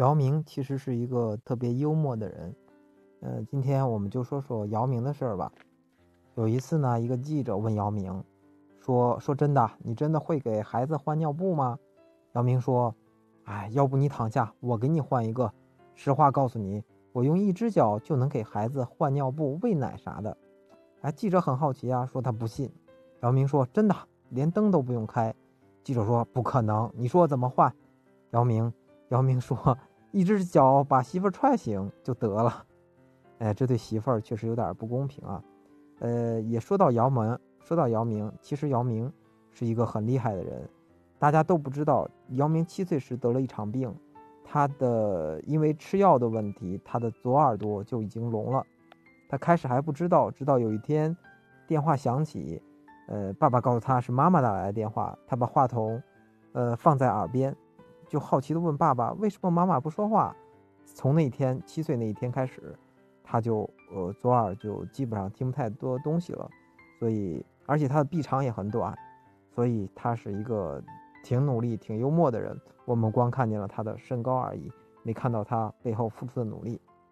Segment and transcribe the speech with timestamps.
[0.00, 2.56] 姚明其实是一个特别幽默的人，
[3.20, 5.52] 呃，今天我们就说说姚明的事儿吧。
[6.36, 8.24] 有一次呢，一个记者问姚明，
[8.80, 11.78] 说：“说真的，你真的会给孩子换尿布吗？”
[12.32, 12.94] 姚明说
[13.44, 15.52] ：“哎，要不你躺下，我给你换一个。
[15.94, 16.82] 实话告诉你，
[17.12, 20.34] 我用一只脚就能给孩子换尿布、喂奶啥的。”
[21.02, 22.72] 哎，记者很好奇啊，说他不信。
[23.20, 23.94] 姚明说：“真的，
[24.30, 25.34] 连灯都不用开。”
[25.84, 27.70] 记者说：“不可能，你说怎么换？”
[28.32, 28.72] 姚明，
[29.10, 29.76] 姚明说。
[30.12, 32.64] 一只脚把媳妇踹醒就得了，
[33.38, 35.42] 哎，这对媳妇儿确实有点不公平啊。
[36.00, 39.12] 呃，也说到姚明，说到姚明，其实姚明
[39.52, 40.68] 是一个很厉害的人，
[41.18, 43.94] 大家都不知道，姚明七岁时得了一场病，
[44.44, 48.64] 他的因为吃药的问题，他的左耳朵就已经聋了。
[49.28, 51.16] 他开始还不知道，直到有一天
[51.68, 52.60] 电话响起，
[53.06, 56.02] 呃，爸爸告诉他是妈妈打来的电话，他把话筒，
[56.52, 57.54] 呃，放在耳边。
[58.10, 60.34] 就好奇地问爸爸：“为什么妈妈不说话？”
[60.84, 62.76] 从那天七岁那一天开始，
[63.22, 66.50] 他就呃左耳就基本上听不太多东西了。
[66.98, 68.92] 所以，而且他的臂长也很短，
[69.54, 70.82] 所以他是一个
[71.22, 72.60] 挺努力、挺幽默的人。
[72.84, 74.68] 我们光看见了他的身高而已，
[75.04, 76.80] 没看到他背后付出的努力。